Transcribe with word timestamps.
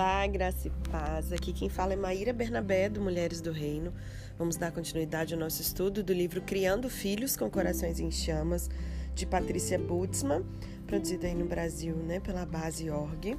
Olá, 0.00 0.26
graça 0.26 0.66
e 0.66 0.70
paz. 0.90 1.30
Aqui 1.30 1.52
quem 1.52 1.68
fala 1.68 1.92
é 1.92 1.96
Maíra 1.96 2.32
Bernabé, 2.32 2.88
do 2.88 3.02
Mulheres 3.02 3.42
do 3.42 3.52
Reino. 3.52 3.92
Vamos 4.38 4.56
dar 4.56 4.72
continuidade 4.72 5.34
ao 5.34 5.40
nosso 5.40 5.60
estudo 5.60 6.02
do 6.02 6.10
livro 6.10 6.40
Criando 6.40 6.88
Filhos 6.88 7.36
com 7.36 7.50
Corações 7.50 8.00
em 8.00 8.10
Chamas, 8.10 8.70
de 9.14 9.26
Patrícia 9.26 9.78
Butzmann, 9.78 10.42
produzido 10.86 11.26
aí 11.26 11.34
no 11.34 11.44
Brasil 11.44 11.94
né, 11.96 12.18
pela 12.18 12.46
Base 12.46 12.88
Org. 12.88 13.36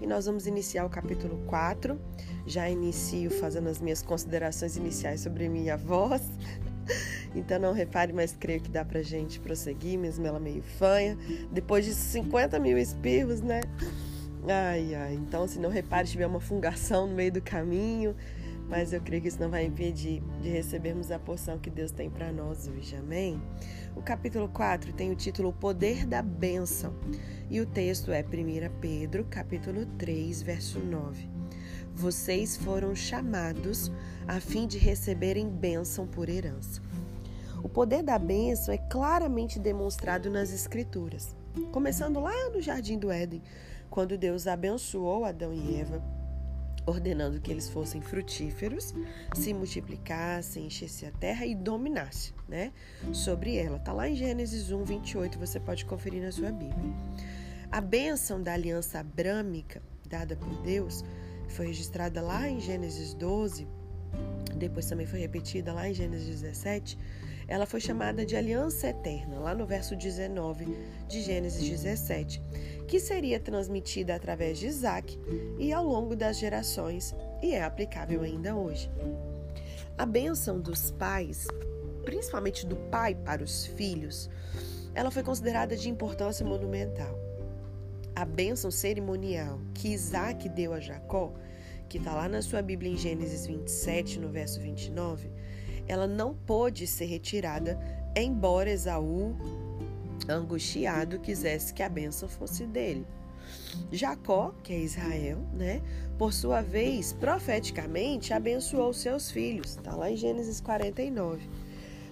E 0.00 0.06
nós 0.06 0.24
vamos 0.24 0.46
iniciar 0.46 0.86
o 0.86 0.88
capítulo 0.88 1.44
4. 1.46 2.00
Já 2.46 2.70
inicio 2.70 3.30
fazendo 3.30 3.68
as 3.68 3.78
minhas 3.78 4.00
considerações 4.00 4.78
iniciais 4.78 5.20
sobre 5.20 5.46
minha 5.50 5.76
voz. 5.76 6.22
Então 7.34 7.58
não 7.58 7.74
repare, 7.74 8.14
mas 8.14 8.34
creio 8.34 8.62
que 8.62 8.70
dá 8.70 8.82
pra 8.82 9.02
gente 9.02 9.38
prosseguir, 9.38 9.98
mesmo 9.98 10.26
ela 10.26 10.40
meio 10.40 10.62
fanha. 10.62 11.18
Depois 11.52 11.84
de 11.84 11.92
50 11.92 12.58
mil 12.58 12.78
espirros, 12.78 13.42
né? 13.42 13.60
Ai, 14.46 14.94
ai. 14.94 15.14
Então, 15.14 15.46
se 15.46 15.58
não 15.58 15.70
repare, 15.70 16.08
tiver 16.08 16.26
uma 16.26 16.40
fungação 16.40 17.06
no 17.06 17.14
meio 17.14 17.32
do 17.32 17.42
caminho, 17.42 18.14
mas 18.68 18.92
eu 18.92 19.00
creio 19.00 19.22
que 19.22 19.28
isso 19.28 19.40
não 19.40 19.50
vai 19.50 19.64
impedir 19.64 20.22
de 20.40 20.48
recebermos 20.48 21.10
a 21.10 21.18
porção 21.18 21.58
que 21.58 21.70
Deus 21.70 21.90
tem 21.90 22.10
para 22.10 22.30
nós 22.30 22.68
hoje. 22.68 22.94
Amém? 22.96 23.40
O 23.96 24.02
capítulo 24.02 24.48
4 24.48 24.92
tem 24.92 25.10
o 25.10 25.16
título 25.16 25.48
O 25.48 25.52
Poder 25.52 26.06
da 26.06 26.22
Bênção 26.22 26.94
e 27.50 27.60
o 27.60 27.66
texto 27.66 28.12
é 28.12 28.22
1 28.22 28.70
Pedro, 28.80 29.24
capítulo 29.24 29.86
3, 29.98 30.42
verso 30.42 30.78
9. 30.78 31.28
Vocês 31.94 32.56
foram 32.56 32.94
chamados 32.94 33.90
a 34.26 34.38
fim 34.38 34.66
de 34.66 34.78
receberem 34.78 35.48
bênção 35.48 36.06
por 36.06 36.28
herança. 36.28 36.80
O 37.62 37.68
poder 37.68 38.04
da 38.04 38.18
bênção 38.18 38.72
é 38.72 38.78
claramente 38.78 39.58
demonstrado 39.58 40.30
nas 40.30 40.52
Escrituras, 40.52 41.34
começando 41.72 42.20
lá 42.20 42.50
no 42.50 42.60
Jardim 42.60 42.98
do 42.98 43.10
Éden, 43.10 43.42
quando 43.90 44.16
Deus 44.16 44.46
abençoou 44.46 45.24
Adão 45.24 45.52
e 45.52 45.80
Eva, 45.80 46.02
ordenando 46.86 47.40
que 47.40 47.50
eles 47.50 47.68
fossem 47.68 48.00
frutíferos, 48.00 48.94
se 49.34 49.52
multiplicassem, 49.52 50.66
enchessem 50.66 51.08
a 51.08 51.12
terra 51.12 51.44
e 51.44 51.54
dominassem 51.54 52.32
né, 52.48 52.72
sobre 53.12 53.56
ela. 53.56 53.76
Está 53.76 53.92
lá 53.92 54.08
em 54.08 54.14
Gênesis 54.14 54.70
1, 54.70 54.84
28, 54.84 55.38
você 55.38 55.60
pode 55.60 55.84
conferir 55.84 56.22
na 56.22 56.32
sua 56.32 56.50
Bíblia. 56.50 56.94
A 57.70 57.80
bênção 57.80 58.42
da 58.42 58.54
aliança 58.54 58.98
abrâmica 58.98 59.82
dada 60.08 60.34
por 60.34 60.62
Deus 60.62 61.04
foi 61.48 61.66
registrada 61.66 62.22
lá 62.22 62.48
em 62.48 62.60
Gênesis 62.60 63.12
12, 63.14 63.66
depois 64.58 64.86
também 64.86 65.06
foi 65.06 65.20
repetida 65.20 65.72
lá 65.72 65.88
em 65.88 65.94
Gênesis 65.94 66.40
17, 66.40 66.98
ela 67.48 67.64
foi 67.64 67.80
chamada 67.80 68.26
de 68.26 68.36
aliança 68.36 68.88
eterna, 68.88 69.38
lá 69.38 69.54
no 69.54 69.64
verso 69.64 69.96
19 69.96 70.66
de 71.08 71.22
Gênesis 71.22 71.66
17, 71.66 72.42
que 72.86 73.00
seria 73.00 73.40
transmitida 73.40 74.14
através 74.14 74.58
de 74.58 74.66
Isaac 74.66 75.18
e 75.58 75.72
ao 75.72 75.86
longo 75.86 76.14
das 76.14 76.38
gerações 76.38 77.14
e 77.42 77.54
é 77.54 77.64
aplicável 77.64 78.22
ainda 78.22 78.54
hoje. 78.54 78.90
A 79.96 80.04
bênção 80.04 80.60
dos 80.60 80.90
pais, 80.90 81.46
principalmente 82.04 82.66
do 82.66 82.76
pai 82.76 83.14
para 83.14 83.42
os 83.42 83.64
filhos, 83.64 84.28
ela 84.94 85.10
foi 85.10 85.22
considerada 85.22 85.74
de 85.74 85.88
importância 85.88 86.44
monumental. 86.44 87.18
A 88.14 88.24
bênção 88.24 88.70
cerimonial 88.70 89.58
que 89.72 89.88
Isaac 89.88 90.48
deu 90.50 90.74
a 90.74 90.80
Jacó, 90.80 91.32
que 91.88 91.98
está 91.98 92.14
lá 92.14 92.28
na 92.28 92.42
sua 92.42 92.60
Bíblia 92.60 92.92
em 92.92 92.96
Gênesis 92.96 93.46
27, 93.46 94.18
no 94.18 94.28
verso 94.28 94.60
29, 94.60 95.30
ela 95.86 96.06
não 96.06 96.34
pôde 96.34 96.86
ser 96.86 97.06
retirada, 97.06 97.78
embora 98.14 98.70
Esaú, 98.70 99.36
angustiado, 100.28 101.18
quisesse 101.18 101.72
que 101.72 101.82
a 101.82 101.88
bênção 101.88 102.28
fosse 102.28 102.66
dele. 102.66 103.06
Jacó, 103.90 104.54
que 104.62 104.74
é 104.74 104.78
Israel, 104.78 105.38
né, 105.54 105.80
por 106.18 106.32
sua 106.32 106.60
vez, 106.60 107.14
profeticamente 107.14 108.34
abençoou 108.34 108.92
seus 108.92 109.30
filhos, 109.30 109.70
está 109.70 109.94
lá 109.94 110.10
em 110.10 110.16
Gênesis 110.16 110.60
49, 110.60 111.48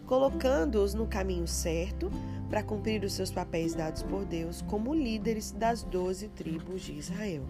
colocando-os 0.07 0.95
no 0.95 1.07
caminho 1.07 1.47
certo 1.47 2.11
para 2.49 2.63
cumprir 2.63 3.05
os 3.05 3.13
seus 3.13 3.31
papéis 3.31 3.75
dados 3.75 4.03
por 4.03 4.25
Deus 4.25 4.63
como 4.63 4.95
líderes 4.95 5.51
das 5.53 5.83
doze 5.83 6.29
tribos 6.29 6.83
de 6.83 6.93
Israel. 6.93 7.43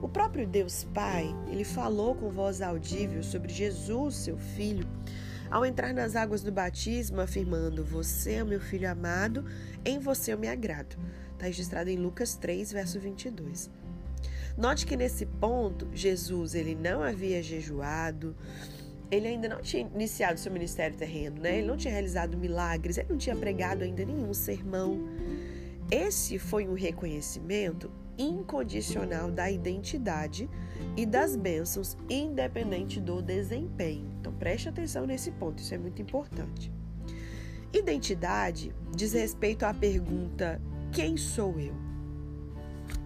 O 0.00 0.08
próprio 0.08 0.46
Deus 0.46 0.84
Pai, 0.94 1.34
ele 1.50 1.64
falou 1.64 2.14
com 2.14 2.30
voz 2.30 2.62
audível 2.62 3.20
sobre 3.22 3.52
Jesus, 3.52 4.14
seu 4.14 4.38
filho, 4.38 4.86
ao 5.50 5.66
entrar 5.66 5.92
nas 5.92 6.14
águas 6.14 6.40
do 6.40 6.52
batismo, 6.52 7.20
afirmando: 7.20 7.84
Você 7.84 8.34
é 8.34 8.44
meu 8.44 8.60
filho 8.60 8.88
amado, 8.88 9.44
em 9.84 9.98
você 9.98 10.32
eu 10.32 10.38
me 10.38 10.46
agrado. 10.46 10.96
Está 11.32 11.46
registrado 11.46 11.90
em 11.90 11.96
Lucas 11.96 12.36
3, 12.36 12.72
verso 12.72 13.00
22. 13.00 13.70
Note 14.56 14.86
que 14.86 14.96
nesse 14.96 15.26
ponto, 15.26 15.88
Jesus 15.92 16.54
ele 16.54 16.76
não 16.76 17.02
havia 17.02 17.42
jejuado, 17.42 18.36
ele 19.10 19.26
ainda 19.26 19.48
não 19.48 19.60
tinha 19.60 19.82
iniciado 19.82 20.38
seu 20.38 20.52
ministério 20.52 20.96
terreno, 20.96 21.40
né? 21.40 21.58
Ele 21.58 21.66
não 21.66 21.76
tinha 21.76 21.92
realizado 21.92 22.36
milagres, 22.36 22.98
ele 22.98 23.08
não 23.10 23.18
tinha 23.18 23.34
pregado 23.34 23.82
ainda 23.82 24.04
nenhum 24.04 24.32
sermão. 24.32 25.08
Esse 25.90 26.38
foi 26.38 26.68
um 26.68 26.74
reconhecimento 26.74 27.90
incondicional 28.18 29.30
da 29.30 29.50
identidade 29.50 30.50
e 30.96 31.06
das 31.06 31.36
bênçãos, 31.36 31.96
independente 32.10 33.00
do 33.00 33.22
desempenho. 33.22 34.10
Então 34.20 34.32
preste 34.32 34.68
atenção 34.68 35.06
nesse 35.06 35.30
ponto, 35.30 35.60
isso 35.60 35.74
é 35.74 35.78
muito 35.78 36.02
importante. 36.02 36.72
Identidade 37.72 38.74
diz 38.94 39.12
respeito 39.12 39.64
à 39.64 39.72
pergunta: 39.72 40.60
quem 40.92 41.16
sou 41.16 41.58
eu? 41.60 41.74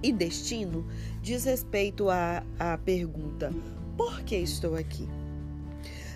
E 0.02 0.12
destino 0.12 0.86
diz 1.20 1.44
respeito 1.44 2.08
à, 2.08 2.42
à 2.58 2.78
pergunta: 2.78 3.52
por 3.96 4.22
que 4.22 4.36
estou 4.36 4.74
aqui? 4.74 5.08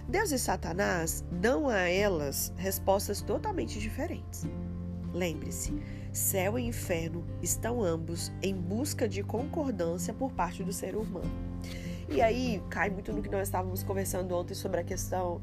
Deus 0.09 0.31
e 0.31 0.39
Satanás 0.39 1.25
dão 1.33 1.69
a 1.69 1.81
elas 1.81 2.53
respostas 2.57 3.21
totalmente 3.21 3.81
diferentes. 3.81 4.47
Lembre-se, 5.13 5.75
céu 6.16 6.59
e 6.59 6.66
inferno 6.66 7.25
estão 7.43 7.82
ambos 7.82 8.32
em 8.43 8.54
busca 8.54 9.09
de 9.09 9.22
concordância 9.22 10.15
por 10.15 10.32
parte 10.32 10.65
do 10.65 10.72
ser 10.72 10.97
humano. 10.97 11.31
E 12.09 12.22
aí 12.22 12.62
cai 12.71 12.88
muito 12.88 13.12
no 13.12 13.22
que 13.22 13.28
nós 13.28 13.49
estávamos 13.49 13.82
conversando 13.82 14.34
ontem 14.34 14.54
sobre 14.54 14.81
a 14.81 14.84
questão, 14.84 15.43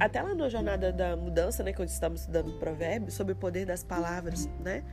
até 0.00 0.22
lá 0.22 0.34
na 0.34 0.48
jornada 0.48 0.92
da 0.92 1.16
mudança, 1.16 1.62
né, 1.62 1.72
quando 1.72 1.88
estamos 1.88 2.20
estudando 2.20 2.58
provérbios, 2.58 3.14
sobre 3.14 3.34
o 3.34 3.36
poder 3.36 3.66
das 3.66 3.84
palavras, 3.84 4.48
né? 4.60 4.84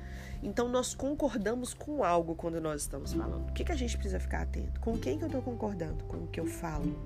Então 0.43 0.67
nós 0.67 0.93
concordamos 0.93 1.73
com 1.73 2.03
algo 2.03 2.35
quando 2.35 2.59
nós 2.59 2.81
estamos 2.81 3.13
falando. 3.13 3.49
O 3.49 3.53
que, 3.53 3.63
que 3.63 3.71
a 3.71 3.75
gente 3.75 3.95
precisa 3.97 4.19
ficar 4.19 4.41
atento? 4.41 4.79
Com 4.79 4.97
quem 4.97 5.17
que 5.17 5.23
eu 5.23 5.27
estou 5.27 5.41
concordando? 5.41 6.03
Com 6.05 6.17
o 6.17 6.27
que 6.27 6.39
eu 6.39 6.45
falo? 6.45 6.99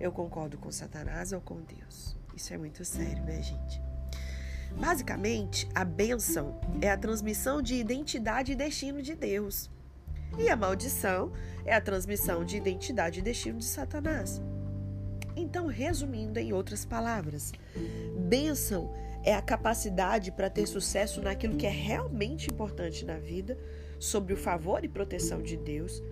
Eu 0.00 0.12
concordo 0.12 0.56
com 0.58 0.70
Satanás 0.70 1.32
ou 1.32 1.40
com 1.40 1.60
Deus? 1.60 2.16
Isso 2.34 2.52
é 2.52 2.58
muito 2.58 2.84
sério, 2.84 3.22
né, 3.24 3.42
gente? 3.42 3.83
Basicamente, 4.78 5.68
a 5.74 5.84
bênção 5.84 6.60
é 6.80 6.90
a 6.90 6.96
transmissão 6.96 7.62
de 7.62 7.74
identidade 7.74 8.52
e 8.52 8.56
destino 8.56 9.00
de 9.00 9.14
Deus. 9.14 9.70
E 10.38 10.48
a 10.48 10.56
maldição 10.56 11.32
é 11.64 11.74
a 11.74 11.80
transmissão 11.80 12.44
de 12.44 12.56
identidade 12.56 13.20
e 13.20 13.22
destino 13.22 13.58
de 13.58 13.64
Satanás. 13.64 14.40
Então, 15.36 15.66
resumindo 15.66 16.38
em 16.38 16.52
outras 16.52 16.84
palavras, 16.84 17.52
bênção 18.28 18.92
é 19.24 19.34
a 19.34 19.42
capacidade 19.42 20.30
para 20.30 20.50
ter 20.50 20.66
sucesso 20.66 21.20
naquilo 21.20 21.56
que 21.56 21.66
é 21.66 21.70
realmente 21.70 22.48
importante 22.52 23.04
na 23.04 23.16
vida, 23.16 23.56
sobre 23.98 24.34
o 24.34 24.36
favor 24.36 24.84
e 24.84 24.88
proteção 24.88 25.42
de 25.42 25.56
Deus, 25.56 26.02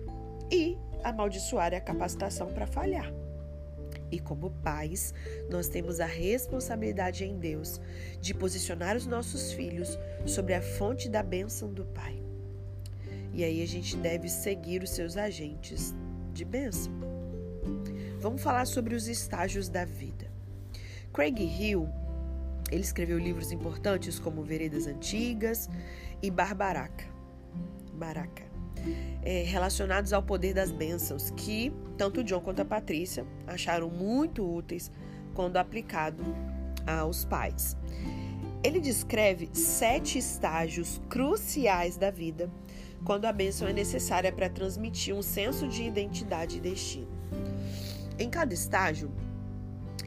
e 0.51 0.77
amaldiçoar 1.03 1.73
é 1.73 1.77
a 1.77 1.81
capacitação 1.81 2.51
para 2.53 2.65
falhar. 2.65 3.11
E 4.13 4.19
como 4.19 4.51
pais, 4.63 5.11
nós 5.49 5.67
temos 5.67 5.99
a 5.99 6.05
responsabilidade 6.05 7.25
em 7.25 7.39
Deus 7.39 7.81
de 8.21 8.31
posicionar 8.31 8.95
os 8.95 9.07
nossos 9.07 9.51
filhos 9.51 9.97
sobre 10.23 10.53
a 10.53 10.61
fonte 10.61 11.09
da 11.09 11.23
bênção 11.23 11.73
do 11.73 11.83
Pai. 11.83 12.21
E 13.33 13.43
aí 13.43 13.63
a 13.63 13.65
gente 13.65 13.97
deve 13.97 14.29
seguir 14.29 14.83
os 14.83 14.91
seus 14.91 15.17
agentes 15.17 15.95
de 16.31 16.45
bênção. 16.45 16.93
Vamos 18.19 18.43
falar 18.43 18.67
sobre 18.67 18.93
os 18.93 19.07
estágios 19.07 19.67
da 19.67 19.83
vida. 19.83 20.29
Craig 21.11 21.41
Hill, 21.41 21.89
ele 22.71 22.81
escreveu 22.81 23.17
livros 23.17 23.51
importantes 23.51 24.19
como 24.19 24.43
Veredas 24.43 24.85
Antigas 24.85 25.67
e 26.21 26.29
Barbaraca. 26.29 27.05
Baraca 27.93 28.53
é, 29.23 29.43
relacionados 29.43 30.13
ao 30.13 30.21
poder 30.21 30.53
das 30.53 30.71
bênçãos, 30.71 31.31
que 31.31 31.71
tanto 31.97 32.23
John 32.23 32.41
quanto 32.41 32.61
a 32.61 32.65
Patrícia 32.65 33.25
acharam 33.47 33.89
muito 33.89 34.43
úteis 34.43 34.91
quando 35.33 35.57
aplicado 35.57 36.23
aos 36.85 37.25
pais. 37.25 37.77
Ele 38.63 38.79
descreve 38.79 39.49
sete 39.53 40.17
estágios 40.17 41.01
cruciais 41.09 41.97
da 41.97 42.09
vida 42.09 42.49
quando 43.03 43.25
a 43.25 43.33
bênção 43.33 43.67
é 43.67 43.73
necessária 43.73 44.31
para 44.31 44.49
transmitir 44.49 45.13
um 45.13 45.21
senso 45.21 45.67
de 45.67 45.83
identidade 45.83 46.57
e 46.57 46.61
destino. 46.61 47.07
Em 48.17 48.29
cada 48.29 48.53
estágio, 48.53 49.11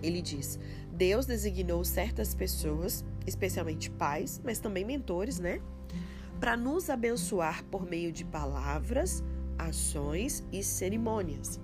ele 0.03 0.23
diz: 0.23 0.59
Deus 0.93 1.27
designou 1.27 1.85
certas 1.85 2.35
pessoas, 2.35 3.05
especialmente 3.27 3.91
pais, 3.91 4.41
mas 4.43 4.59
também 4.59 4.85
mentores, 4.85 5.39
né? 5.39 5.61
para 6.39 6.57
nos 6.57 6.91
abençoar 6.91 7.65
por 7.65 7.87
meio 7.87 8.13
de 8.13 8.25
palavras, 8.25 9.23
ações 9.59 10.45
e 10.53 10.63
cerimônias. 10.63 11.61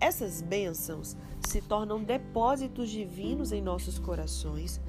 Essas 0.00 0.40
bênçãos 0.40 1.16
se 1.40 1.60
tornam 1.60 2.02
depósitos 2.02 2.90
divinos 2.90 3.52
em 3.52 3.60
nossos 3.60 3.98
corações 3.98 4.80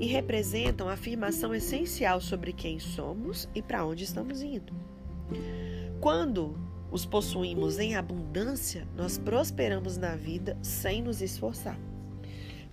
e 0.00 0.06
representam 0.06 0.88
a 0.88 0.94
afirmação 0.94 1.54
essencial 1.54 2.20
sobre 2.20 2.52
quem 2.52 2.78
somos 2.78 3.48
e 3.54 3.60
para 3.60 3.84
onde 3.84 4.04
estamos 4.04 4.42
indo. 4.42 4.72
Quando 6.00 6.56
os 6.90 7.04
possuímos 7.04 7.78
em 7.78 7.96
abundância, 7.96 8.86
nós 8.96 9.18
prosperamos 9.18 9.96
na 9.96 10.14
vida 10.14 10.56
sem 10.62 11.02
nos 11.02 11.20
esforçar. 11.20 11.78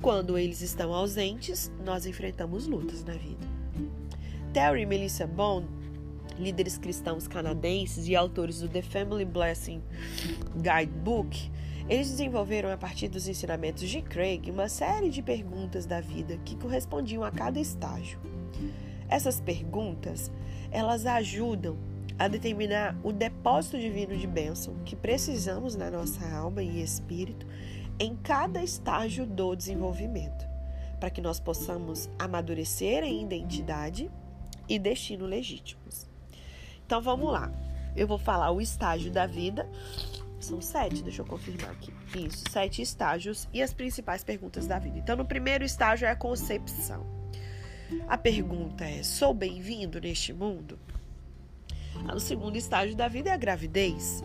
Quando 0.01 0.37
eles 0.37 0.61
estão 0.61 0.93
ausentes, 0.93 1.71
nós 1.83 2.05
enfrentamos 2.05 2.67
lutas 2.67 3.03
na 3.03 3.13
vida. 3.13 3.47
Terry 4.53 4.81
e 4.81 4.85
Melissa 4.85 5.25
Bond, 5.27 5.67
líderes 6.37 6.77
cristãos 6.77 7.27
canadenses 7.27 8.07
e 8.07 8.15
autores 8.15 8.59
do 8.61 8.69
The 8.69 8.81
Family 8.81 9.25
Blessing 9.25 9.81
Guidebook, 10.55 11.51
eles 11.91 12.09
desenvolveram 12.09 12.71
a 12.71 12.77
partir 12.77 13.09
dos 13.09 13.27
ensinamentos 13.27 13.89
de 13.89 14.01
Craig 14.01 14.49
uma 14.49 14.69
série 14.69 15.09
de 15.09 15.21
perguntas 15.21 15.85
da 15.85 15.99
vida 15.99 16.37
que 16.45 16.55
correspondiam 16.55 17.21
a 17.21 17.29
cada 17.29 17.59
estágio. 17.59 18.17
Essas 19.09 19.41
perguntas, 19.41 20.31
elas 20.71 21.05
ajudam 21.05 21.77
a 22.17 22.29
determinar 22.29 22.95
o 23.03 23.11
depósito 23.11 23.77
divino 23.77 24.15
de 24.15 24.25
bênção 24.25 24.73
que 24.85 24.95
precisamos 24.95 25.75
na 25.75 25.91
nossa 25.91 26.25
alma 26.33 26.63
e 26.63 26.81
espírito 26.81 27.45
em 27.99 28.15
cada 28.15 28.63
estágio 28.63 29.25
do 29.25 29.53
desenvolvimento, 29.53 30.47
para 30.97 31.09
que 31.09 31.19
nós 31.19 31.41
possamos 31.41 32.09
amadurecer 32.17 33.03
em 33.03 33.21
identidade 33.21 34.09
e 34.69 34.79
destino 34.79 35.25
legítimos. 35.25 36.09
Então 36.85 37.01
vamos 37.01 37.29
lá. 37.33 37.51
Eu 37.97 38.07
vou 38.07 38.17
falar 38.17 38.49
o 38.51 38.61
estágio 38.61 39.11
da 39.11 39.27
vida 39.27 39.69
são 40.45 40.61
sete, 40.61 41.03
deixa 41.03 41.21
eu 41.21 41.25
confirmar 41.25 41.71
aqui. 41.71 41.93
Isso, 42.15 42.43
sete 42.49 42.81
estágios 42.81 43.47
e 43.53 43.61
as 43.61 43.73
principais 43.73 44.23
perguntas 44.23 44.67
da 44.67 44.79
vida. 44.79 44.97
Então, 44.97 45.15
no 45.15 45.25
primeiro 45.25 45.63
estágio 45.63 46.05
é 46.05 46.11
a 46.11 46.15
concepção. 46.15 47.05
A 48.07 48.17
pergunta 48.17 48.85
é: 48.85 49.03
sou 49.03 49.33
bem-vindo 49.33 49.99
neste 49.99 50.33
mundo? 50.33 50.79
No 52.03 52.19
segundo 52.19 52.55
estágio 52.55 52.95
da 52.95 53.07
vida 53.07 53.29
é 53.29 53.33
a 53.33 53.37
gravidez. 53.37 54.23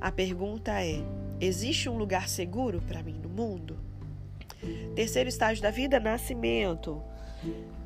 A 0.00 0.12
pergunta 0.12 0.72
é: 0.82 1.02
existe 1.40 1.88
um 1.88 1.96
lugar 1.96 2.28
seguro 2.28 2.80
para 2.82 3.02
mim 3.02 3.18
no 3.22 3.28
mundo? 3.28 3.78
Terceiro 4.94 5.28
estágio 5.28 5.62
da 5.62 5.70
vida, 5.70 5.98
nascimento. 5.98 7.02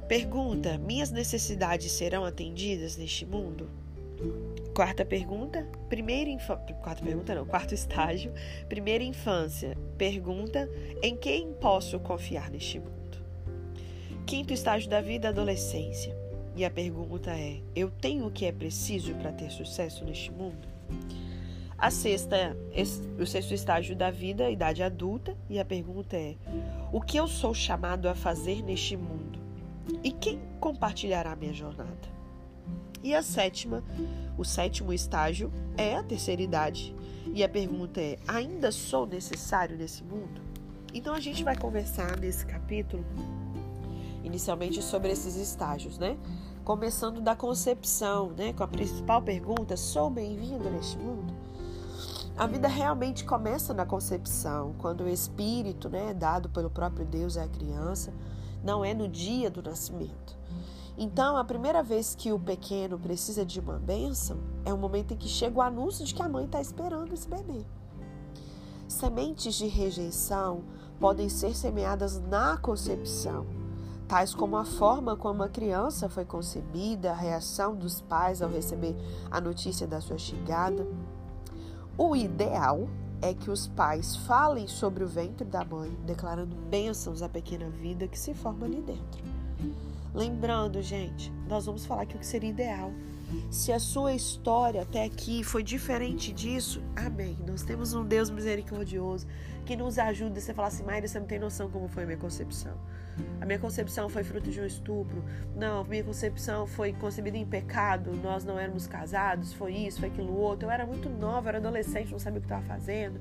Pergunta: 0.09 0.77
minhas 0.79 1.11
necessidades 1.11 1.93
serão 1.93 2.25
atendidas 2.25 2.97
neste 2.97 3.25
mundo? 3.25 3.71
Quarta 4.81 5.05
pergunta, 5.05 5.69
primeira 5.91 6.31
infância. 6.31 6.75
Quarta 6.77 7.05
pergunta 7.05 7.35
não, 7.35 7.45
quarto 7.45 7.75
estágio, 7.75 8.33
primeira 8.67 9.05
infância. 9.05 9.77
Pergunta: 9.99 10.71
em 11.03 11.15
quem 11.15 11.53
posso 11.53 12.01
confiar 12.01 12.51
neste 12.51 12.79
mundo? 12.81 13.23
Quinto 14.27 14.55
estágio 14.55 14.89
da 14.89 15.03
vida, 15.03 15.29
adolescência. 15.29 16.17
E 16.57 16.65
a 16.65 16.71
pergunta 16.71 17.31
é: 17.31 17.61
eu 17.77 17.91
tenho 17.91 18.27
o 18.27 18.31
que 18.31 18.47
é 18.47 18.53
preciso 18.53 19.15
para 19.17 19.31
ter 19.33 19.51
sucesso 19.51 20.03
neste 20.03 20.33
mundo? 20.33 20.67
A 21.77 21.91
sexta, 21.91 22.57
o 23.19 23.27
sexto 23.27 23.53
estágio 23.53 23.95
da 23.95 24.11
vida, 24.11 24.51
idade 24.51 24.83
adulta, 24.83 25.37
e 25.51 25.59
a 25.59 25.65
pergunta 25.67 26.17
é: 26.17 26.37
o 26.91 27.03
que 27.03 27.19
eu 27.19 27.29
sou 27.29 27.53
chamado 27.53 28.09
a 28.09 28.15
fazer 28.15 28.63
neste 28.63 28.97
mundo? 28.97 29.39
E 30.03 30.11
quem 30.11 30.41
compartilhará 30.59 31.37
minha 31.37 31.53
jornada? 31.53 32.20
E 33.03 33.15
a 33.15 33.23
sétima, 33.23 33.83
o 34.37 34.45
sétimo 34.45 34.93
estágio 34.93 35.51
é 35.77 35.97
a 35.97 36.03
terceira 36.03 36.43
idade. 36.43 36.95
E 37.33 37.43
a 37.43 37.49
pergunta 37.49 38.01
é: 38.01 38.19
ainda 38.27 38.71
sou 38.71 39.07
necessário 39.07 39.77
nesse 39.77 40.05
mundo? 40.05 40.43
Então 40.93 41.15
a 41.15 41.21
gente 41.21 41.45
vai 41.45 41.57
conversar 41.57 42.19
nesse 42.19 42.45
capítulo 42.45 43.05
inicialmente 44.23 44.83
sobre 44.83 45.11
esses 45.11 45.37
estágios, 45.37 45.99
né? 45.99 46.17
Começando 46.65 47.21
da 47.21 47.35
concepção, 47.35 48.31
né, 48.31 48.53
com 48.53 48.63
a 48.63 48.69
principal 48.69 49.23
pergunta: 49.23 49.77
sou 49.77 50.11
bem-vindo 50.11 50.69
neste 50.71 50.99
mundo? 50.99 51.33
A 52.37 52.47
vida 52.47 52.69
realmente 52.69 53.25
começa 53.25 53.75
na 53.75 53.85
concepção, 53.85 54.75
quando 54.79 55.03
o 55.05 55.09
espírito, 55.09 55.89
né, 55.89 56.15
dado 56.15 56.49
pelo 56.49 56.71
próprio 56.71 57.05
Deus 57.05 57.37
à 57.37 57.47
criança, 57.47 58.13
não 58.65 58.85
é 58.85 58.95
no 58.95 59.09
dia 59.09 59.51
do 59.51 59.63
nascimento. 59.63 60.40
Então, 60.97 61.37
a 61.37 61.45
primeira 61.45 61.83
vez 61.83 62.15
que 62.15 62.33
o 62.33 62.39
pequeno 62.39 62.99
precisa 62.99 63.45
de 63.45 63.61
uma 63.61 63.79
bênção 63.79 64.39
é 64.65 64.73
o 64.73 64.79
momento 64.79 65.15
em 65.15 65.17
que 65.17 65.29
chega 65.29 65.59
o 65.59 65.63
anúncio 65.63 66.05
de 66.05 66.15
que 66.15 66.23
a 66.23 66.29
mãe 66.29 66.45
está 66.45 66.61
esperando 66.61 67.13
esse 67.13 67.29
bebê. 67.29 67.65
Sementes 68.87 69.55
de 69.55 69.67
rejeição 69.67 70.65
podem 70.99 71.29
ser 71.29 71.55
semeadas 71.55 72.21
na 72.21 72.57
concepção, 72.57 73.47
tais 74.07 74.35
como 74.35 74.57
a 74.57 74.65
forma 74.65 75.17
como 75.17 75.43
a 75.43 75.49
criança 75.49 76.09
foi 76.09 76.25
concebida, 76.25 77.13
a 77.13 77.15
reação 77.15 77.75
dos 77.75 78.01
pais 78.01 78.43
ao 78.43 78.51
receber 78.51 78.97
a 79.31 79.41
notícia 79.41 79.87
da 79.87 80.01
sua 80.01 80.19
chegada. 80.19 80.87
O 81.97 82.17
ideal 82.17 82.89
é 83.23 83.33
que 83.33 83.51
os 83.51 83.69
pais 83.69 84.17
falem 84.17 84.67
sobre 84.67 85.05
o 85.05 85.09
ventre 85.09 85.47
da 85.47 85.65
mãe, 85.65 85.97
declarando 86.05 86.57
bênçãos 86.57 87.23
à 87.23 87.29
pequena 87.29 87.69
vida 87.69 88.09
que 88.09 88.19
se 88.19 88.35
forma 88.35 88.67
ali 88.67 88.81
dentro. 88.83 89.23
Lembrando, 90.15 90.83
gente, 90.83 91.33
nós 91.49 91.67
vamos 91.67 91.87
falar 91.87 92.03
aqui 92.03 92.17
o 92.17 92.19
que 92.19 92.27
seria 92.27 92.51
ideal. 92.51 92.93
Se 93.51 93.73
a 93.73 93.79
sua 93.79 94.13
história 94.13 94.83
até 94.83 95.05
aqui 95.05 95.45
foi 95.45 95.63
diferente 95.63 96.33
disso, 96.33 96.83
amém. 96.97 97.39
Nós 97.47 97.63
temos 97.63 97.95
um 97.95 98.05
Deus 98.05 98.29
misericordioso 98.29 99.27
que 99.65 99.77
nos 99.77 99.99
ajuda. 99.99 100.41
Você 100.41 100.53
falar 100.53 100.69
assim, 100.69 100.83
Maíra, 100.83 101.07
você 101.07 101.21
não 101.21 101.27
tem 101.27 101.39
noção 101.39 101.71
como 101.71 101.89
foi 101.89 102.03
a 102.03 102.07
minha 102.07 102.19
concepção. 102.19 102.77
A 103.41 103.47
minha 103.47 103.59
concepção 103.59 104.09
foi 104.09 104.25
fruto 104.25 104.51
de 104.51 104.61
um 104.61 104.67
estupro. 104.67 105.23
Não, 105.55 105.83
a 105.83 105.85
minha 105.85 106.03
concepção 106.03 106.67
foi 106.67 106.93
concebida 106.93 107.37
em 107.37 107.47
pecado. 107.47 108.13
Nós 108.23 108.45
não 108.45 108.59
éramos 108.59 108.87
casados. 108.87 109.53
Foi 109.53 109.73
isso, 109.73 110.01
foi 110.01 110.09
aquilo 110.09 110.37
outro. 110.37 110.67
Eu 110.67 110.71
era 110.73 110.85
muito 110.85 111.09
nova, 111.09 111.51
era 111.51 111.59
adolescente, 111.59 112.11
não 112.11 112.19
sabia 112.19 112.39
o 112.39 112.41
que 112.43 112.47
estava 112.47 112.67
fazendo. 112.67 113.21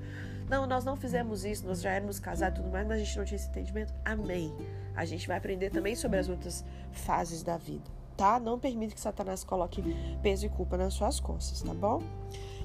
Não, 0.50 0.65
nós 0.65 0.83
não 0.83 0.95
fizemos 0.95 1.45
isso, 1.45 1.68
nós 1.68 1.80
já 1.80 1.92
éramos 1.92 2.19
casados 2.19 2.57
e 2.57 2.62
tudo 2.63 2.71
mais, 2.71 2.88
mas 2.88 3.00
a 3.00 3.03
gente 3.03 3.15
não 3.15 3.24
tinha 3.24 3.35
esse 3.35 3.47
entendimento. 3.50 3.94
Amém. 4.03 4.51
A 4.99 5.05
gente 5.05 5.29
vai 5.29 5.37
aprender 5.37 5.69
também 5.69 5.95
sobre 5.95 6.19
as 6.19 6.27
outras 6.27 6.65
fases 6.91 7.41
da 7.41 7.55
vida, 7.55 7.89
tá? 8.17 8.37
Não 8.37 8.59
permita 8.59 8.93
que 8.93 8.99
Satanás 8.99 9.45
coloque 9.45 9.81
peso 10.21 10.45
e 10.45 10.49
culpa 10.49 10.75
nas 10.75 10.94
suas 10.94 11.21
costas, 11.21 11.61
tá 11.61 11.73
bom? 11.73 12.03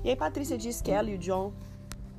E 0.02 0.10
aí 0.10 0.16
Patrícia 0.16 0.58
diz 0.58 0.82
que 0.82 0.90
ela 0.90 1.08
e 1.08 1.14
o 1.14 1.18
John 1.18 1.52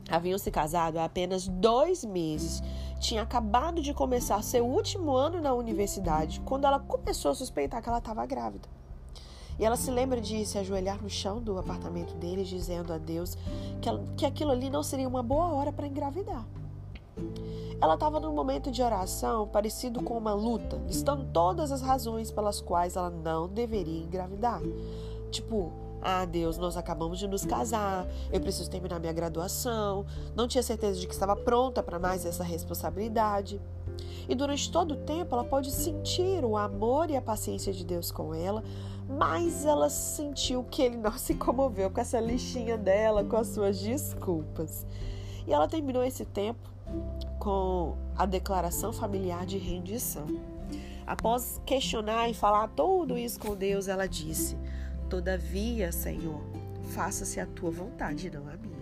haviam 0.09 0.37
se 0.37 0.49
casado 0.49 0.99
há 0.99 1.03
apenas 1.03 1.49
dois 1.49 2.05
meses. 2.05 2.63
Tinha 2.97 3.23
acabado 3.23 3.81
de 3.81 3.93
começar 3.93 4.41
seu 4.41 4.65
último 4.65 5.13
ano 5.13 5.41
na 5.41 5.53
universidade 5.53 6.39
quando 6.45 6.63
ela 6.63 6.79
começou 6.79 7.31
a 7.31 7.35
suspeitar 7.35 7.83
que 7.83 7.89
ela 7.89 7.97
estava 7.97 8.25
grávida. 8.25 8.69
E 9.59 9.65
ela 9.65 9.75
se 9.75 9.91
lembra 9.91 10.21
de 10.21 10.45
se 10.45 10.57
ajoelhar 10.57 11.03
no 11.03 11.09
chão 11.09 11.41
do 11.41 11.59
apartamento 11.59 12.13
deles, 12.15 12.47
dizendo 12.47 12.93
a 12.93 12.97
Deus 12.97 13.37
que, 13.81 13.89
ela, 13.89 14.01
que 14.15 14.25
aquilo 14.25 14.51
ali 14.51 14.69
não 14.69 14.81
seria 14.81 15.09
uma 15.09 15.21
boa 15.21 15.47
hora 15.47 15.73
para 15.73 15.85
engravidar. 15.87 16.47
Ela 17.81 17.95
estava 17.95 18.19
num 18.19 18.33
momento 18.33 18.71
de 18.71 18.81
oração 18.81 19.47
parecido 19.47 20.01
com 20.01 20.17
uma 20.17 20.33
luta, 20.33 20.81
listando 20.87 21.25
todas 21.25 21.71
as 21.71 21.81
razões 21.81 22.31
pelas 22.31 22.61
quais 22.61 22.95
ela 22.95 23.09
não 23.09 23.47
deveria 23.47 24.03
engravidar. 24.03 24.61
Tipo, 25.29 25.71
ah, 26.01 26.23
Deus, 26.23 26.57
nós 26.57 26.77
acabamos 26.77 27.19
de 27.19 27.27
nos 27.27 27.45
casar, 27.45 28.07
eu 28.31 28.39
preciso 28.39 28.69
terminar 28.69 28.99
minha 28.99 29.11
graduação, 29.11 30.05
não 30.35 30.47
tinha 30.47 30.63
certeza 30.63 30.99
de 30.99 31.07
que 31.07 31.13
estava 31.13 31.35
pronta 31.35 31.81
para 31.81 31.99
mais 31.99 32.25
essa 32.25 32.43
responsabilidade. 32.43 33.59
E 34.27 34.35
durante 34.35 34.71
todo 34.71 34.93
o 34.93 34.97
tempo 34.97 35.33
ela 35.35 35.43
pode 35.43 35.71
sentir 35.71 36.43
o 36.45 36.57
amor 36.57 37.09
e 37.09 37.17
a 37.17 37.21
paciência 37.21 37.73
de 37.73 37.85
Deus 37.85 38.11
com 38.11 38.33
ela, 38.33 38.63
mas 39.07 39.65
ela 39.65 39.89
sentiu 39.89 40.63
que 40.63 40.81
ele 40.81 40.97
não 40.97 41.17
se 41.17 41.35
comoveu 41.35 41.89
com 41.89 41.99
essa 41.99 42.19
listinha 42.19 42.77
dela, 42.77 43.23
com 43.23 43.35
as 43.35 43.47
suas 43.47 43.79
desculpas. 43.79 44.85
E 45.47 45.53
ela 45.53 45.67
terminou 45.67 46.03
esse 46.03 46.25
tempo 46.25 46.74
com 47.39 47.97
a 48.15 48.25
declaração 48.25 48.91
familiar 48.91 49.45
de 49.45 49.57
rendição. 49.57 50.25
Após 51.05 51.61
questionar 51.65 52.29
e 52.29 52.33
falar 52.33 52.67
tudo 52.69 53.17
isso 53.17 53.39
com 53.39 53.55
Deus, 53.55 53.87
ela 53.87 54.07
disse: 54.07 54.57
Todavia, 55.09 55.91
Senhor, 55.91 56.41
faça-se 56.93 57.39
a 57.39 57.45
tua 57.45 57.69
vontade, 57.69 58.31
não 58.31 58.47
a 58.47 58.57
minha. 58.57 58.75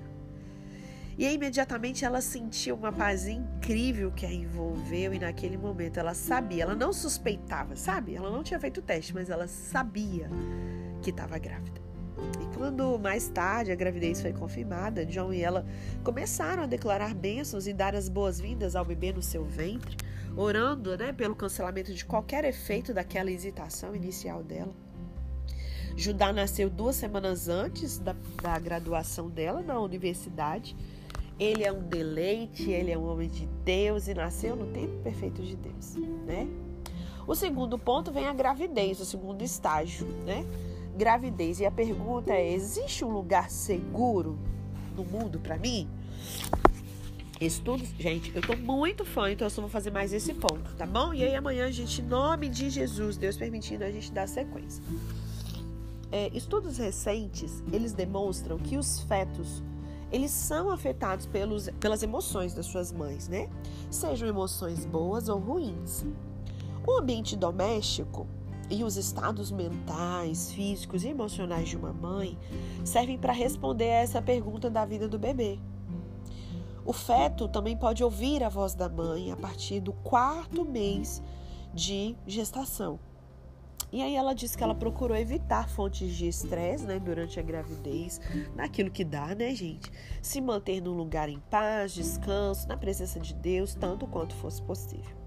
E 1.17 1.27
imediatamente 1.27 2.05
ela 2.05 2.21
sentiu 2.21 2.75
uma 2.75 2.91
paz 2.91 3.27
incrível 3.27 4.11
que 4.11 4.25
a 4.25 4.31
envolveu, 4.31 5.13
e 5.13 5.19
naquele 5.19 5.57
momento 5.57 5.99
ela 5.99 6.13
sabia, 6.13 6.63
ela 6.63 6.75
não 6.75 6.91
suspeitava, 6.91 7.75
sabe? 7.75 8.15
Ela 8.15 8.31
não 8.31 8.41
tinha 8.41 8.59
feito 8.59 8.79
o 8.79 8.81
teste, 8.81 9.13
mas 9.13 9.29
ela 9.29 9.47
sabia 9.47 10.27
que 11.01 11.11
estava 11.11 11.37
grávida. 11.37 11.81
E 12.41 12.57
quando 12.57 12.97
mais 12.99 13.29
tarde 13.29 13.71
a 13.71 13.75
gravidez 13.75 14.21
foi 14.21 14.33
confirmada, 14.33 15.05
John 15.05 15.33
e 15.33 15.41
ela 15.41 15.65
começaram 16.03 16.63
a 16.63 16.67
declarar 16.67 17.13
bênçãos 17.13 17.67
e 17.67 17.73
dar 17.73 17.95
as 17.95 18.09
boas-vindas 18.09 18.75
ao 18.75 18.85
bebê 18.85 19.11
no 19.11 19.21
seu 19.21 19.43
ventre, 19.43 19.97
orando 20.35 20.97
né, 20.97 21.13
pelo 21.13 21.35
cancelamento 21.35 21.93
de 21.93 22.05
qualquer 22.05 22.43
efeito 22.45 22.93
daquela 22.93 23.31
hesitação 23.31 23.95
inicial 23.95 24.43
dela. 24.43 24.73
Judá 25.95 26.33
nasceu 26.33 26.69
duas 26.69 26.95
semanas 26.95 27.47
antes 27.47 27.99
da, 27.99 28.15
da 28.41 28.57
graduação 28.57 29.29
dela 29.29 29.61
na 29.61 29.79
universidade. 29.79 30.75
Ele 31.39 31.63
é 31.63 31.71
um 31.71 31.81
deleite, 31.81 32.69
ele 32.71 32.91
é 32.91 32.97
um 32.97 33.05
homem 33.05 33.29
de 33.29 33.47
Deus 33.63 34.07
e 34.07 34.13
nasceu 34.13 34.55
no 34.55 34.67
tempo 34.67 35.01
perfeito 35.03 35.41
de 35.41 35.55
Deus, 35.55 35.95
né? 36.25 36.47
O 37.25 37.35
segundo 37.35 37.77
ponto 37.77 38.11
vem 38.11 38.27
a 38.27 38.33
gravidez, 38.33 38.99
o 38.99 39.05
segundo 39.05 39.41
estágio, 39.43 40.05
né? 40.25 40.45
Gravidez. 40.95 41.59
E 41.59 41.65
a 41.65 41.71
pergunta 41.71 42.31
é: 42.31 42.53
existe 42.53 43.03
um 43.03 43.09
lugar 43.09 43.49
seguro 43.49 44.37
no 44.95 45.03
mundo 45.03 45.39
para 45.39 45.57
mim? 45.57 45.89
Estudos, 47.41 47.89
gente, 47.99 48.33
eu 48.33 48.41
tô 48.41 48.55
muito 48.55 49.03
fã, 49.03 49.29
então 49.29 49.45
eu 49.45 49.49
só 49.49 49.59
vou 49.59 49.69
fazer 49.69 49.91
mais 49.91 50.13
esse 50.13 50.33
ponto, 50.33 50.73
tá 50.77 50.85
bom? 50.85 51.13
E 51.13 51.23
aí 51.23 51.35
amanhã 51.35 51.69
gente, 51.71 52.01
em 52.01 52.05
nome 52.05 52.47
de 52.47 52.69
Jesus, 52.69 53.17
Deus 53.17 53.35
permitindo, 53.35 53.83
a 53.83 53.91
gente 53.91 54.11
dá 54.13 54.25
sequência. 54.25 54.81
É, 56.11 56.29
estudos 56.33 56.77
recentes, 56.77 57.63
eles 57.71 57.91
demonstram 57.91 58.57
que 58.57 58.77
os 58.77 58.99
fetos, 59.01 59.63
eles 60.11 60.31
são 60.31 60.69
afetados 60.69 61.25
pelos, 61.25 61.69
pelas 61.79 62.03
emoções 62.03 62.53
das 62.53 62.67
suas 62.67 62.91
mães, 62.93 63.27
né? 63.27 63.49
Sejam 63.89 64.29
emoções 64.29 64.85
boas 64.85 65.27
ou 65.27 65.39
ruins. 65.39 66.05
O 66.87 66.99
ambiente 66.99 67.35
doméstico 67.35 68.27
e 68.69 68.83
os 68.83 68.97
estados 68.97 69.51
mentais, 69.51 70.51
físicos 70.51 71.03
e 71.03 71.09
emocionais 71.09 71.69
de 71.69 71.77
uma 71.77 71.93
mãe 71.93 72.37
servem 72.83 73.17
para 73.17 73.33
responder 73.33 73.89
a 73.89 74.01
essa 74.01 74.21
pergunta 74.21 74.69
da 74.69 74.85
vida 74.85 75.07
do 75.07 75.19
bebê. 75.19 75.59
O 76.85 76.91
feto 76.91 77.47
também 77.47 77.77
pode 77.77 78.03
ouvir 78.03 78.43
a 78.43 78.49
voz 78.49 78.73
da 78.73 78.89
mãe 78.89 79.31
a 79.31 79.37
partir 79.37 79.79
do 79.79 79.93
quarto 79.93 80.65
mês 80.65 81.21
de 81.73 82.15
gestação. 82.27 82.99
E 83.91 84.01
aí 84.01 84.15
ela 84.15 84.33
disse 84.33 84.57
que 84.57 84.63
ela 84.63 84.73
procurou 84.73 85.15
evitar 85.15 85.69
fontes 85.69 86.15
de 86.15 86.27
estresse, 86.27 86.83
né, 86.83 86.99
durante 86.99 87.39
a 87.39 87.43
gravidez, 87.43 88.19
naquilo 88.55 88.89
que 88.89 89.03
dá, 89.05 89.35
né, 89.35 89.53
gente? 89.53 89.91
Se 90.19 90.41
manter 90.41 90.81
num 90.81 90.97
lugar 90.97 91.29
em 91.29 91.39
paz, 91.39 91.93
descanso, 91.93 92.67
na 92.67 92.75
presença 92.75 93.19
de 93.19 93.35
Deus, 93.35 93.75
tanto 93.75 94.07
quanto 94.07 94.33
fosse 94.33 94.61
possível. 94.63 95.22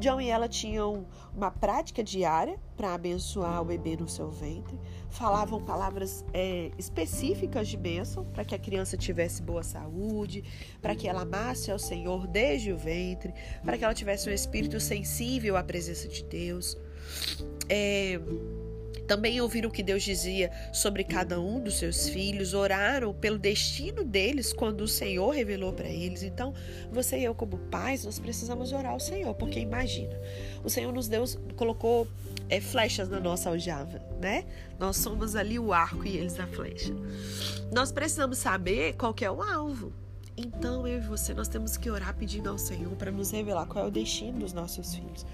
John 0.00 0.20
e 0.20 0.28
ela 0.28 0.48
tinham 0.48 1.06
uma 1.34 1.50
prática 1.50 2.02
diária 2.02 2.58
para 2.76 2.94
abençoar 2.94 3.60
o 3.60 3.64
bebê 3.64 3.96
no 3.96 4.08
seu 4.08 4.30
ventre, 4.30 4.78
falavam 5.10 5.62
palavras 5.62 6.24
é, 6.32 6.70
específicas 6.78 7.68
de 7.68 7.76
bênção 7.76 8.24
para 8.26 8.44
que 8.44 8.54
a 8.54 8.58
criança 8.58 8.96
tivesse 8.96 9.42
boa 9.42 9.62
saúde, 9.62 10.44
para 10.80 10.94
que 10.94 11.08
ela 11.08 11.22
amasse 11.22 11.70
ao 11.70 11.78
Senhor 11.78 12.26
desde 12.26 12.72
o 12.72 12.78
ventre, 12.78 13.32
para 13.64 13.76
que 13.76 13.84
ela 13.84 13.94
tivesse 13.94 14.28
um 14.28 14.32
espírito 14.32 14.78
sensível 14.80 15.56
à 15.56 15.62
presença 15.62 16.08
de 16.08 16.22
Deus. 16.24 16.76
É, 17.68 18.20
também 19.06 19.40
ouviram 19.40 19.68
o 19.68 19.72
que 19.72 19.82
Deus 19.82 20.02
dizia 20.02 20.50
sobre 20.72 21.04
cada 21.04 21.40
um 21.40 21.60
dos 21.60 21.78
seus 21.78 22.08
filhos, 22.08 22.54
oraram 22.54 23.14
pelo 23.14 23.38
destino 23.38 24.04
deles 24.04 24.52
quando 24.52 24.82
o 24.82 24.88
Senhor 24.88 25.30
revelou 25.30 25.72
para 25.72 25.88
eles. 25.88 26.22
Então, 26.22 26.52
você 26.90 27.18
e 27.18 27.24
eu, 27.24 27.34
como 27.34 27.58
pais, 27.58 28.04
nós 28.04 28.18
precisamos 28.18 28.72
orar 28.72 28.92
ao 28.92 29.00
Senhor, 29.00 29.34
porque 29.34 29.60
imagina, 29.60 30.18
o 30.64 30.68
Senhor 30.68 30.92
nos 30.92 31.08
deu, 31.08 31.24
colocou 31.56 32.08
é, 32.48 32.60
flechas 32.60 33.08
na 33.08 33.20
nossa 33.20 33.50
aljava, 33.50 34.02
né? 34.20 34.44
Nós 34.78 34.96
somos 34.96 35.34
ali 35.34 35.58
o 35.58 35.72
arco 35.72 36.06
e 36.06 36.16
eles 36.16 36.38
a 36.38 36.46
flecha. 36.46 36.92
Nós 37.72 37.90
precisamos 37.92 38.38
saber 38.38 38.94
qual 38.94 39.14
é 39.20 39.30
o 39.30 39.42
alvo. 39.42 39.92
Então, 40.36 40.86
eu 40.86 40.98
e 40.98 41.00
você, 41.00 41.32
nós 41.32 41.48
temos 41.48 41.76
que 41.78 41.90
orar 41.90 42.14
pedindo 42.14 42.50
ao 42.50 42.58
Senhor 42.58 42.94
para 42.96 43.10
nos 43.10 43.30
revelar 43.30 43.66
qual 43.66 43.86
é 43.86 43.88
o 43.88 43.90
destino 43.90 44.40
dos 44.40 44.52
nossos 44.52 44.94
filhos. 44.94 45.24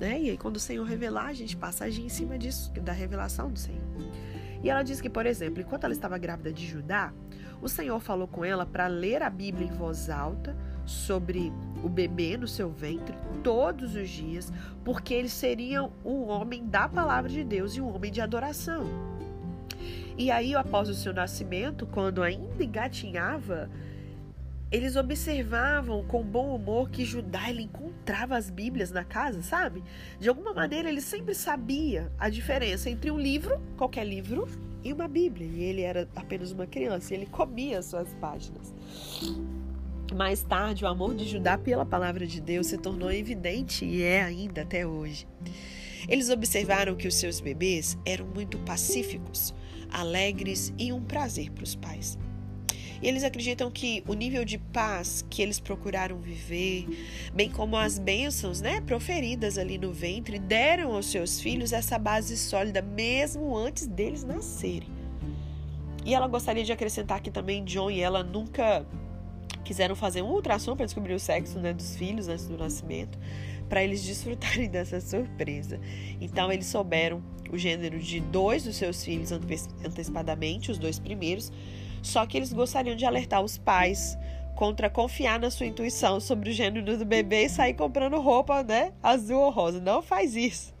Né? 0.00 0.20
E 0.22 0.30
aí, 0.30 0.36
quando 0.36 0.56
o 0.56 0.60
Senhor 0.60 0.84
revelar, 0.84 1.26
a 1.26 1.32
gente 1.32 1.56
passa 1.56 1.84
a 1.84 1.86
agir 1.86 2.02
em 2.02 2.08
cima 2.08 2.36
disso, 2.36 2.72
da 2.72 2.92
revelação 2.92 3.50
do 3.50 3.58
Senhor. 3.58 3.80
E 4.62 4.68
ela 4.68 4.82
diz 4.82 5.00
que, 5.00 5.08
por 5.08 5.24
exemplo, 5.24 5.60
enquanto 5.60 5.84
ela 5.84 5.92
estava 5.92 6.18
grávida 6.18 6.52
de 6.52 6.66
Judá, 6.66 7.12
o 7.62 7.68
Senhor 7.68 8.00
falou 8.00 8.26
com 8.26 8.44
ela 8.44 8.66
para 8.66 8.86
ler 8.88 9.22
a 9.22 9.30
Bíblia 9.30 9.66
em 9.66 9.70
voz 9.70 10.10
alta 10.10 10.56
sobre 10.84 11.52
o 11.84 11.88
bebê 11.88 12.36
no 12.36 12.48
seu 12.48 12.70
ventre 12.70 13.14
todos 13.44 13.94
os 13.94 14.08
dias, 14.08 14.52
porque 14.84 15.14
eles 15.14 15.32
seriam 15.32 15.92
um 16.04 16.28
homem 16.28 16.66
da 16.66 16.88
palavra 16.88 17.30
de 17.30 17.44
Deus 17.44 17.76
e 17.76 17.80
um 17.80 17.94
homem 17.94 18.10
de 18.10 18.20
adoração. 18.20 18.84
E 20.18 20.30
aí, 20.30 20.54
após 20.54 20.88
o 20.88 20.94
seu 20.94 21.14
nascimento, 21.14 21.86
quando 21.86 22.22
ainda 22.22 22.62
engatinhava, 22.62 23.70
eles 24.70 24.94
observavam 24.94 26.04
com 26.04 26.22
bom 26.22 26.54
humor 26.54 26.90
que 26.90 27.04
Judá 27.04 27.50
ele 27.50 27.62
encontrava 27.62 28.36
as 28.36 28.48
Bíblias 28.48 28.90
na 28.90 29.04
casa, 29.04 29.42
sabe? 29.42 29.82
De 30.18 30.28
alguma 30.28 30.54
maneira 30.54 30.88
ele 30.88 31.00
sempre 31.00 31.34
sabia 31.34 32.10
a 32.18 32.28
diferença 32.28 32.88
entre 32.88 33.10
um 33.10 33.18
livro, 33.18 33.60
qualquer 33.76 34.06
livro, 34.06 34.46
e 34.82 34.92
uma 34.92 35.08
Bíblia. 35.08 35.46
E 35.46 35.62
ele 35.62 35.82
era 35.82 36.08
apenas 36.14 36.52
uma 36.52 36.66
criança 36.66 37.12
e 37.12 37.16
ele 37.16 37.26
comia 37.26 37.82
suas 37.82 38.14
páginas. 38.14 38.72
Mais 40.14 40.42
tarde, 40.42 40.84
o 40.84 40.88
amor 40.88 41.14
de 41.14 41.28
Judá 41.28 41.58
pela 41.58 41.84
palavra 41.84 42.26
de 42.26 42.40
Deus 42.40 42.68
se 42.68 42.78
tornou 42.78 43.10
evidente 43.10 43.84
e 43.84 44.02
é 44.02 44.22
ainda 44.22 44.62
até 44.62 44.86
hoje. 44.86 45.26
Eles 46.08 46.30
observaram 46.30 46.96
que 46.96 47.06
os 47.06 47.14
seus 47.14 47.40
bebês 47.40 47.98
eram 48.04 48.26
muito 48.26 48.58
pacíficos, 48.60 49.54
alegres 49.90 50.72
e 50.78 50.92
um 50.92 51.02
prazer 51.02 51.50
para 51.50 51.64
os 51.64 51.74
pais. 51.74 52.18
E 53.02 53.08
eles 53.08 53.24
acreditam 53.24 53.70
que 53.70 54.04
o 54.06 54.14
nível 54.14 54.44
de 54.44 54.58
paz 54.58 55.24
que 55.30 55.40
eles 55.40 55.58
procuraram 55.58 56.18
viver, 56.18 56.86
bem 57.32 57.50
como 57.50 57.76
as 57.76 57.98
bênçãos 57.98 58.60
né, 58.60 58.80
proferidas 58.82 59.56
ali 59.56 59.78
no 59.78 59.92
ventre, 59.92 60.38
deram 60.38 60.94
aos 60.94 61.06
seus 61.06 61.40
filhos 61.40 61.72
essa 61.72 61.98
base 61.98 62.36
sólida 62.36 62.82
mesmo 62.82 63.56
antes 63.56 63.86
deles 63.86 64.22
nascerem. 64.22 64.88
E 66.04 66.14
ela 66.14 66.26
gostaria 66.26 66.64
de 66.64 66.72
acrescentar 66.72 67.20
que 67.20 67.30
também 67.30 67.64
John 67.64 67.90
e 67.90 68.00
ela 68.00 68.22
nunca 68.22 68.86
quiseram 69.64 69.94
fazer 69.94 70.22
um 70.22 70.30
ultrassom 70.30 70.74
para 70.74 70.86
descobrir 70.86 71.14
o 71.14 71.20
sexo 71.20 71.58
né, 71.58 71.72
dos 71.72 71.96
filhos 71.96 72.28
antes 72.28 72.46
do 72.46 72.56
nascimento, 72.56 73.18
para 73.68 73.84
eles 73.84 74.02
desfrutarem 74.04 74.68
dessa 74.68 75.00
surpresa. 75.00 75.80
Então 76.20 76.50
eles 76.52 76.66
souberam 76.66 77.22
o 77.50 77.56
gênero 77.56 77.98
de 77.98 78.20
dois 78.20 78.64
dos 78.64 78.76
seus 78.76 79.04
filhos 79.04 79.32
antecipadamente, 79.32 80.70
os 80.70 80.78
dois 80.78 80.98
primeiros, 80.98 81.52
só 82.02 82.26
que 82.26 82.36
eles 82.36 82.52
gostariam 82.52 82.96
de 82.96 83.04
alertar 83.04 83.42
os 83.42 83.58
pais 83.58 84.18
contra 84.54 84.90
confiar 84.90 85.38
na 85.38 85.50
sua 85.50 85.66
intuição 85.66 86.20
sobre 86.20 86.50
o 86.50 86.52
gênero 86.52 86.98
do 86.98 87.04
bebê 87.04 87.44
e 87.44 87.48
sair 87.48 87.74
comprando 87.74 88.20
roupa, 88.20 88.62
né, 88.62 88.92
azul 89.02 89.40
ou 89.40 89.50
rosa. 89.50 89.80
Não 89.80 90.02
faz 90.02 90.36
isso. 90.36 90.74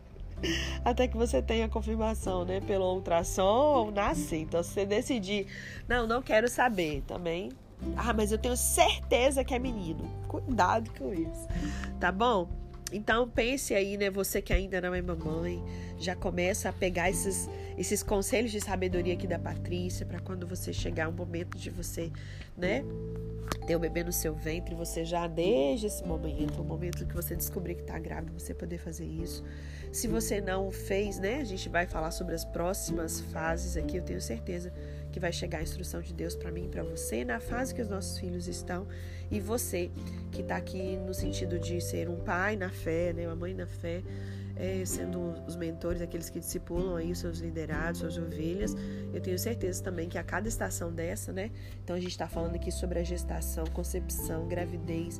Até 0.84 1.08
que 1.08 1.16
você 1.16 1.40
tenha 1.40 1.68
confirmação, 1.68 2.44
né, 2.44 2.60
pelo 2.60 2.94
ultrassom 2.94 3.42
ou 3.42 3.90
nascer. 3.90 4.40
Então, 4.40 4.62
se 4.62 4.70
você 4.70 4.86
decidir, 4.86 5.46
não, 5.88 6.06
não 6.06 6.22
quero 6.22 6.48
saber, 6.48 7.02
também. 7.06 7.50
Ah, 7.96 8.12
mas 8.12 8.30
eu 8.30 8.38
tenho 8.38 8.56
certeza 8.56 9.42
que 9.42 9.54
é 9.54 9.58
menino. 9.58 10.10
Cuidado 10.28 10.90
com 10.98 11.12
isso, 11.12 11.48
tá 11.98 12.12
bom? 12.12 12.59
Então 12.92 13.28
pense 13.28 13.74
aí, 13.74 13.96
né? 13.96 14.10
Você 14.10 14.42
que 14.42 14.52
ainda 14.52 14.80
não 14.80 14.94
é 14.94 15.00
mamãe, 15.00 15.62
já 15.98 16.16
começa 16.16 16.68
a 16.68 16.72
pegar 16.72 17.08
esses, 17.10 17.48
esses 17.78 18.02
conselhos 18.02 18.50
de 18.50 18.60
sabedoria 18.60 19.14
aqui 19.14 19.26
da 19.26 19.38
Patrícia 19.38 20.04
para 20.04 20.18
quando 20.20 20.46
você 20.46 20.72
chegar 20.72 21.08
o 21.08 21.12
momento 21.12 21.56
de 21.56 21.70
você, 21.70 22.10
né? 22.56 22.84
Ter 23.66 23.76
o 23.76 23.78
bebê 23.78 24.02
no 24.02 24.12
seu 24.12 24.34
ventre, 24.34 24.74
você 24.74 25.04
já 25.04 25.26
desde 25.26 25.86
esse 25.86 26.04
momento, 26.04 26.60
o 26.60 26.64
momento 26.64 27.06
que 27.06 27.14
você 27.14 27.36
descobrir 27.36 27.76
que 27.76 27.82
está 27.82 27.98
grávida, 27.98 28.32
você 28.36 28.52
poder 28.52 28.78
fazer 28.78 29.06
isso. 29.06 29.44
Se 29.92 30.06
você 30.08 30.40
não 30.40 30.70
fez, 30.70 31.18
né? 31.18 31.40
A 31.40 31.44
gente 31.44 31.68
vai 31.68 31.86
falar 31.86 32.10
sobre 32.10 32.34
as 32.34 32.44
próximas 32.44 33.20
fases 33.20 33.76
aqui, 33.76 33.96
eu 33.96 34.02
tenho 34.02 34.20
certeza 34.20 34.72
que 35.10 35.20
vai 35.20 35.32
chegar 35.32 35.58
a 35.58 35.62
instrução 35.62 36.00
de 36.00 36.12
Deus 36.12 36.34
para 36.34 36.50
mim 36.50 36.66
e 36.66 36.68
para 36.68 36.82
você 36.82 37.24
na 37.24 37.40
fase 37.40 37.74
que 37.74 37.82
os 37.82 37.88
nossos 37.88 38.18
filhos 38.18 38.46
estão. 38.46 38.86
E 39.30 39.40
você 39.40 39.90
que 40.30 40.42
está 40.42 40.56
aqui 40.56 40.96
no 40.96 41.14
sentido 41.14 41.58
de 41.58 41.80
ser 41.80 42.08
um 42.08 42.16
pai 42.16 42.56
na 42.56 42.70
fé, 42.70 43.12
né, 43.12 43.26
uma 43.26 43.36
mãe 43.36 43.54
na 43.54 43.66
fé, 43.66 44.02
é, 44.60 44.84
sendo 44.84 45.32
os 45.46 45.56
mentores, 45.56 46.02
aqueles 46.02 46.28
que 46.28 46.38
discipulam 46.38 46.96
aí 46.96 47.10
os 47.10 47.18
seus 47.18 47.38
liderados, 47.38 48.00
suas 48.00 48.18
ovelhas. 48.18 48.76
Eu 49.12 49.20
tenho 49.20 49.38
certeza 49.38 49.82
também 49.82 50.06
que 50.06 50.18
a 50.18 50.22
cada 50.22 50.46
estação 50.46 50.92
dessa, 50.92 51.32
né? 51.32 51.50
Então 51.82 51.96
a 51.96 51.98
gente 51.98 52.10
está 52.10 52.28
falando 52.28 52.56
aqui 52.56 52.70
sobre 52.70 52.98
a 52.98 53.02
gestação, 53.02 53.64
concepção, 53.72 54.46
gravidez. 54.46 55.18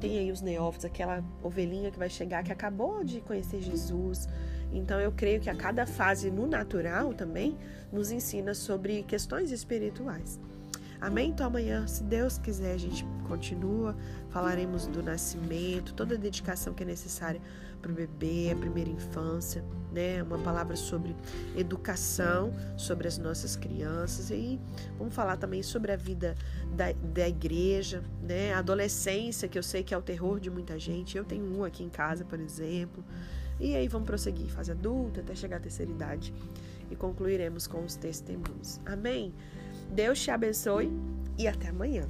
Tem 0.00 0.18
aí 0.18 0.32
os 0.32 0.40
neófitos, 0.40 0.86
aquela 0.86 1.22
ovelhinha 1.42 1.90
que 1.90 1.98
vai 1.98 2.08
chegar 2.08 2.42
que 2.42 2.50
acabou 2.50 3.04
de 3.04 3.20
conhecer 3.20 3.60
Jesus. 3.60 4.26
Então 4.72 4.98
eu 4.98 5.12
creio 5.12 5.40
que 5.40 5.50
a 5.50 5.54
cada 5.54 5.86
fase 5.86 6.30
no 6.30 6.46
natural 6.46 7.12
também 7.12 7.54
nos 7.92 8.10
ensina 8.10 8.54
sobre 8.54 9.02
questões 9.02 9.52
espirituais. 9.52 10.40
Amém? 11.00 11.30
Então 11.30 11.46
amanhã, 11.46 11.86
se 11.86 12.02
Deus 12.02 12.38
quiser, 12.38 12.72
a 12.72 12.78
gente 12.78 13.04
continua, 13.28 13.94
falaremos 14.30 14.86
do 14.86 15.02
nascimento, 15.02 15.94
toda 15.94 16.16
a 16.16 16.18
dedicação 16.18 16.74
que 16.74 16.82
é 16.82 16.86
necessária 16.86 17.40
para 17.78 17.90
o 17.90 17.94
bebê, 17.94 18.50
a 18.52 18.56
primeira 18.56 18.90
infância, 18.90 19.64
né? 19.92 20.22
Uma 20.22 20.38
palavra 20.38 20.76
sobre 20.76 21.14
educação, 21.56 22.52
sobre 22.76 23.08
as 23.08 23.18
nossas 23.18 23.56
crianças 23.56 24.30
e 24.30 24.60
vamos 24.98 25.14
falar 25.14 25.36
também 25.36 25.62
sobre 25.62 25.92
a 25.92 25.96
vida 25.96 26.34
da, 26.74 26.92
da 26.92 27.28
igreja, 27.28 28.02
né? 28.22 28.52
A 28.52 28.58
adolescência, 28.58 29.48
que 29.48 29.58
eu 29.58 29.62
sei 29.62 29.82
que 29.82 29.94
é 29.94 29.98
o 29.98 30.02
terror 30.02 30.40
de 30.40 30.50
muita 30.50 30.78
gente. 30.78 31.16
Eu 31.16 31.24
tenho 31.24 31.44
um 31.44 31.64
aqui 31.64 31.82
em 31.82 31.88
casa, 31.88 32.24
por 32.24 32.38
exemplo 32.38 33.02
E 33.60 33.74
aí 33.74 33.88
vamos 33.88 34.06
prosseguir, 34.06 34.48
fase 34.48 34.70
adulta, 34.70 35.20
até 35.20 35.34
chegar 35.34 35.56
à 35.56 35.60
terceira 35.60 35.90
idade. 35.90 36.32
E 36.90 36.96
concluiremos 36.96 37.66
com 37.66 37.84
os 37.84 37.96
testemunhos. 37.96 38.80
Amém? 38.86 39.32
Deus 39.90 40.20
te 40.20 40.30
abençoe 40.30 40.90
e 41.36 41.46
até 41.46 41.68
amanhã. 41.68 42.08